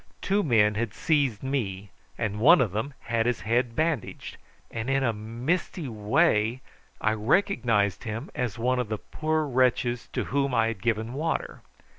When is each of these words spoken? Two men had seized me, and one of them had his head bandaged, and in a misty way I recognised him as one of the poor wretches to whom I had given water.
Two 0.19 0.41
men 0.41 0.73
had 0.73 0.95
seized 0.95 1.43
me, 1.43 1.91
and 2.17 2.39
one 2.39 2.59
of 2.59 2.71
them 2.71 2.95
had 3.01 3.27
his 3.27 3.41
head 3.41 3.75
bandaged, 3.75 4.37
and 4.71 4.89
in 4.89 5.03
a 5.03 5.13
misty 5.13 5.87
way 5.87 6.61
I 6.99 7.11
recognised 7.13 8.03
him 8.03 8.31
as 8.33 8.57
one 8.57 8.79
of 8.79 8.89
the 8.89 8.97
poor 8.97 9.45
wretches 9.45 10.07
to 10.13 10.23
whom 10.23 10.55
I 10.55 10.69
had 10.69 10.81
given 10.81 11.13
water. 11.13 11.61